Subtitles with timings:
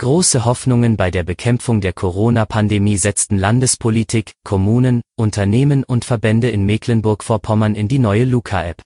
[0.00, 7.74] Große Hoffnungen bei der Bekämpfung der Corona-Pandemie setzten Landespolitik, Kommunen, Unternehmen und Verbände in Mecklenburg-Vorpommern
[7.74, 8.80] in die neue Luca-App.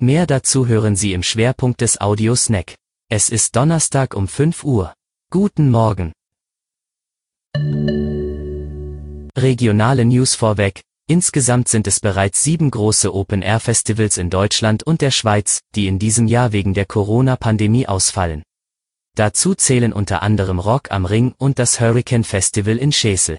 [0.00, 2.76] Mehr dazu hören Sie im Schwerpunkt des Audio-Snack.
[3.10, 4.94] Es ist Donnerstag um 5 Uhr.
[5.30, 6.12] Guten Morgen.
[9.36, 10.80] Regionale News vorweg.
[11.10, 16.26] Insgesamt sind es bereits sieben große Open-Air-Festivals in Deutschland und der Schweiz, die in diesem
[16.26, 18.44] Jahr wegen der Corona-Pandemie ausfallen.
[19.18, 23.36] Dazu zählen unter anderem Rock am Ring und das Hurricane Festival in Schesel.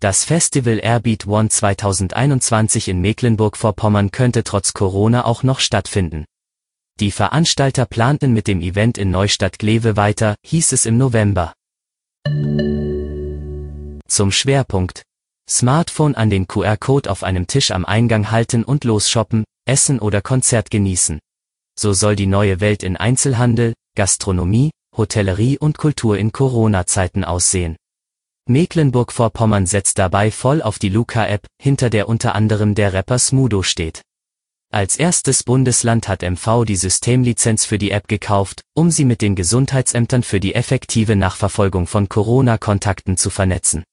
[0.00, 6.26] Das Festival Airbeat One 2021 in Mecklenburg-Vorpommern könnte trotz Corona auch noch stattfinden.
[7.00, 11.54] Die Veranstalter planten mit dem Event in Neustadt-Glewe weiter, hieß es im November.
[14.06, 15.02] Zum Schwerpunkt.
[15.48, 20.70] Smartphone an den QR-Code auf einem Tisch am Eingang halten und losshoppen, essen oder Konzert
[20.70, 21.18] genießen.
[21.76, 27.76] So soll die neue Welt in Einzelhandel, Gastronomie, Hotellerie und Kultur in Corona-Zeiten aussehen.
[28.46, 34.02] Mecklenburg-Vorpommern setzt dabei voll auf die Luca-App, hinter der unter anderem der Rapper Smudo steht.
[34.70, 39.36] Als erstes Bundesland hat MV die Systemlizenz für die App gekauft, um sie mit den
[39.36, 43.84] Gesundheitsämtern für die effektive Nachverfolgung von Corona-Kontakten zu vernetzen.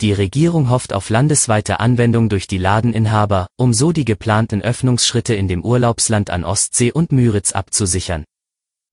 [0.00, 5.46] Die Regierung hofft auf landesweite Anwendung durch die Ladeninhaber, um so die geplanten Öffnungsschritte in
[5.46, 8.24] dem Urlaubsland an Ostsee und Müritz abzusichern.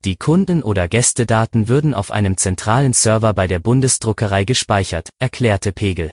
[0.06, 6.10] Die Kunden- oder Gästedaten würden auf einem zentralen Server bei der Bundesdruckerei gespeichert, erklärte Pegel.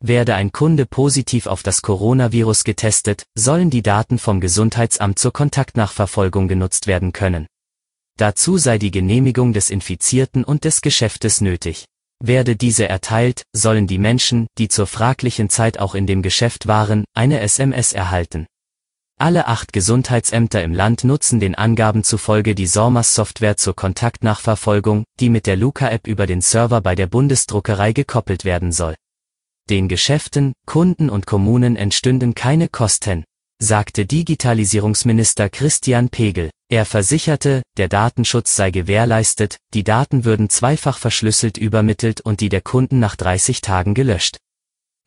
[0.00, 6.46] Werde ein Kunde positiv auf das Coronavirus getestet, sollen die Daten vom Gesundheitsamt zur Kontaktnachverfolgung
[6.46, 7.48] genutzt werden können.
[8.16, 11.86] Dazu sei die Genehmigung des Infizierten und des Geschäftes nötig.
[12.22, 17.04] Werde diese erteilt, sollen die Menschen, die zur fraglichen Zeit auch in dem Geschäft waren,
[17.14, 18.46] eine SMS erhalten.
[19.20, 25.48] Alle acht Gesundheitsämter im Land nutzen den Angaben zufolge die SORMAS-Software zur Kontaktnachverfolgung, die mit
[25.48, 28.94] der Luca-App über den Server bei der Bundesdruckerei gekoppelt werden soll.
[29.70, 33.24] Den Geschäften, Kunden und Kommunen entstünden keine Kosten,
[33.60, 36.50] sagte Digitalisierungsminister Christian Pegel.
[36.70, 42.60] Er versicherte, der Datenschutz sei gewährleistet, die Daten würden zweifach verschlüsselt übermittelt und die der
[42.60, 44.38] Kunden nach 30 Tagen gelöscht.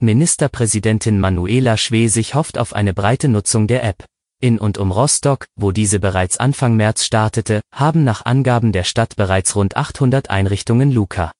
[0.01, 4.06] Ministerpräsidentin Manuela Schwesig hofft auf eine breite Nutzung der App.
[4.41, 9.16] In und um Rostock, wo diese bereits Anfang März startete, haben nach Angaben der Stadt
[9.16, 11.31] bereits rund 800 Einrichtungen Luca.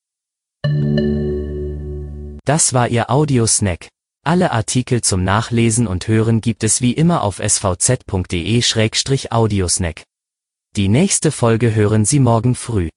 [2.45, 3.88] Das war Ihr Audiosnack.
[4.23, 10.03] Alle Artikel zum Nachlesen und Hören gibt es wie immer auf svz.de-audiosnack.
[10.75, 12.89] Die nächste Folge hören Sie morgen früh.